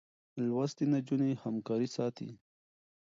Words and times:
لوستې 0.47 0.85
نجونې 0.93 1.31
همکاري 1.43 1.87
ساتي. 1.95 2.29